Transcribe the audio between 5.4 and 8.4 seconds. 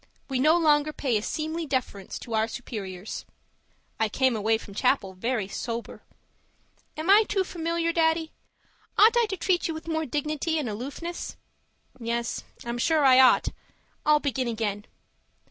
sober. Am I too familiar, Daddy?